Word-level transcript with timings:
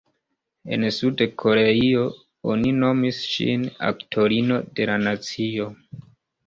En 0.77 0.85
Sud-Koreio 0.95 2.07
oni 2.55 2.73
nomis 2.79 3.23
ŝin 3.35 3.69
""aktorino 3.93 4.63
de 4.81 4.93
la 4.93 4.99
nacio"". 5.09 5.75